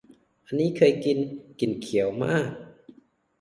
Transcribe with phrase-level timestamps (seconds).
[0.45, 1.17] อันนี้เคยกิน
[1.59, 2.49] กลิ่นเขียวมาก